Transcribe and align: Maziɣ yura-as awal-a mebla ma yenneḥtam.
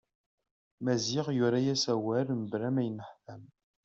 Maziɣ 0.83 1.27
yura-as 1.37 1.83
awal-a 1.93 2.33
mebla 2.41 2.69
ma 2.73 2.81
yenneḥtam. 2.83 3.43